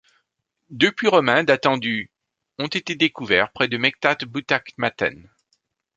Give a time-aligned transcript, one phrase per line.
[0.71, 2.09] Deux puits romains datant du
[2.57, 5.29] ont été découverts près de Mechtat Boutakhmaten.